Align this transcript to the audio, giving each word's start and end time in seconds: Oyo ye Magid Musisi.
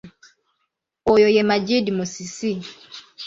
Oyo 1.11 1.27
ye 1.35 1.41
Magid 1.49 1.85
Musisi. 1.97 2.51